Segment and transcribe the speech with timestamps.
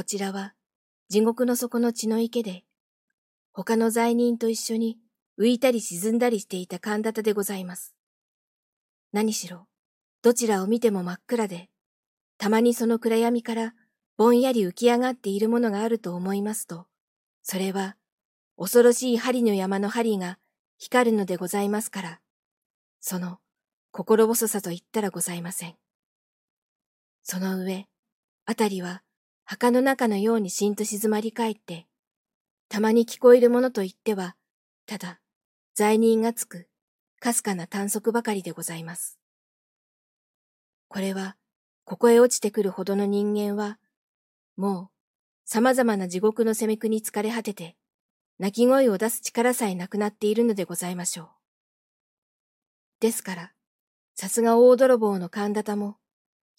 [0.00, 0.54] こちらは
[1.10, 2.64] 地獄の底の血の池で、
[3.52, 4.96] 他の罪人と一緒に
[5.38, 7.94] 浮いたり沈んだりしていた神田でございます。
[9.12, 9.66] 何しろ、
[10.22, 11.68] どちらを見ても真っ暗で、
[12.38, 13.74] たまにその暗闇から
[14.16, 16.86] ぼんやり浮き上がっているものがあると思いますと、
[17.42, 17.96] それは
[18.56, 20.38] 恐ろしい針の山の針が
[20.78, 22.20] 光るのでございますから、
[23.00, 23.36] その
[23.90, 25.74] 心細さと言ったらございません。
[27.22, 27.86] その上、
[28.46, 29.02] あたりは
[29.50, 31.88] 墓の中のようにしんと静まり返って、
[32.68, 34.36] たまに聞こえるものと言っては、
[34.86, 35.18] ただ、
[35.74, 36.68] 罪人がつく、
[37.18, 39.18] かすかな短足ばかりでございます。
[40.86, 41.36] これは、
[41.82, 43.80] ここへ落ちてくるほどの人間は、
[44.56, 44.88] もう、
[45.44, 47.74] 様々な地獄の責め苦に疲れ果てて、
[48.38, 51.28] 泣き声を出す力さえなくなっているのでございましょう。
[53.00, 53.52] ですから、
[54.14, 55.96] さすが大泥棒の神田田も、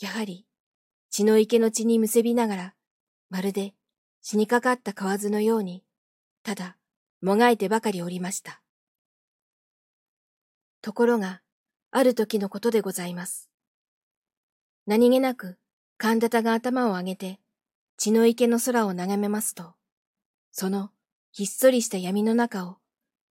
[0.02, 0.46] やはり、
[1.10, 2.76] 血の池の血にむせびながら、
[3.32, 3.74] まるで
[4.22, 5.84] 死にかかった蛙のように、
[6.44, 6.76] ただ、
[7.22, 8.62] もがいてばかりおりました。
[10.82, 11.42] ところが、
[11.92, 13.50] ある時のことでございます。
[14.86, 15.58] 何気なく、
[15.98, 17.40] 神田田が頭を上げて、
[17.96, 19.76] 血の池の空を眺めますと、
[20.52, 20.90] その
[21.32, 22.80] ひっそりした闇の中を、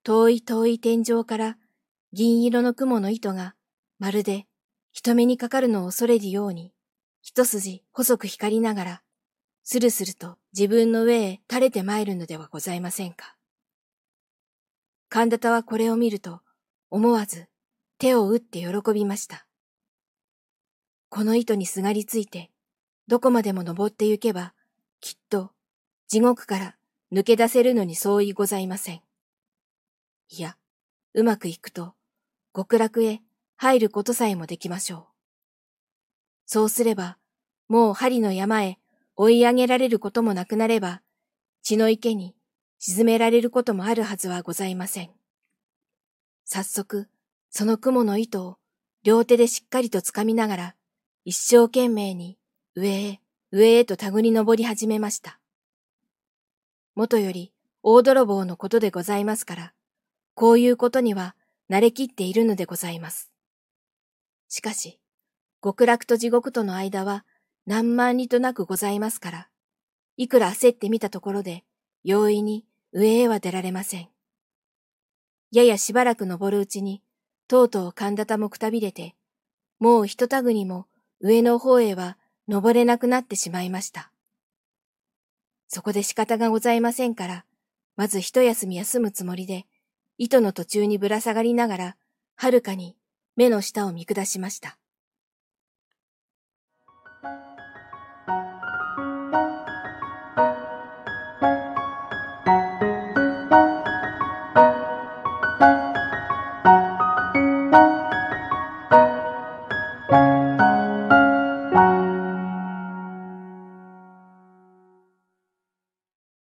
[0.03, 1.59] 遠い遠い天井から
[2.15, 3.55] 銀色の雲の糸が、
[3.99, 4.47] まるで
[4.93, 6.73] 人目にかかるのを恐れるように、
[7.21, 9.03] 一筋細く光りながら、
[9.73, 13.37] スルスルと自分の上へ垂れて参るのではございませんか。
[15.09, 16.41] 神田田はこれを見ると、
[16.91, 17.47] 思わず
[17.97, 19.47] 手を打って喜びました。
[21.09, 22.51] この糸にすがりついて、
[23.07, 24.55] どこまでも登って行けば、
[24.99, 25.53] きっと
[26.09, 26.77] 地獄から
[27.13, 29.03] 抜け出せるのに相違ございません。
[30.31, 30.57] いや、
[31.15, 31.95] うまくいくと、
[32.57, 33.21] 極楽へ
[33.55, 35.05] 入ることさえもできましょう。
[36.47, 37.19] そうすれば、
[37.69, 38.80] もう針の山へ
[39.23, 41.03] 追い上げられることもなくなれば、
[41.63, 42.35] 血の池に
[42.79, 45.11] 沈められることもあるはずはございません。
[46.47, 47.07] 早速、
[47.51, 48.57] その雲の糸を
[49.03, 50.75] 両手でしっかりと掴みながら、
[51.27, 52.39] 一生懸命に
[52.75, 53.21] 上へ
[53.53, 55.39] 上へと手繰り登り始めました。
[56.95, 59.75] もとより大泥棒のことでございますから、
[60.33, 61.37] こういうことには
[61.69, 63.31] 慣れきっているのでございます。
[64.49, 64.99] しかし、
[65.63, 67.27] 極楽と地獄との間は
[67.67, 69.49] 何万里となくございますから、
[70.17, 71.65] いくら焦ってみたところで、
[72.05, 74.09] 容易に上へは出られません。
[75.53, 77.03] ややしばらく登るうちに、
[77.49, 79.15] とうとう神田田もくたびれて、
[79.79, 80.87] もうひとたぐにも
[81.21, 84.13] 上の方へは登れなくなってしまいました。
[85.69, 87.45] そこで仕方がございませんから、
[87.97, 89.67] まず一休み休むつもりで、
[90.19, 91.97] 糸の途中にぶら下がりながら、
[92.35, 92.97] はるかに
[93.37, 94.80] 目の下を見下しました。
[97.23, 97.60] Bye.